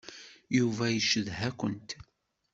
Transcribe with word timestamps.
Yuba 0.57 0.85
yeccedha-kent. 0.89 1.89